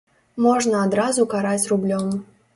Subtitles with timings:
[0.45, 2.11] Можна адразу караць рублём.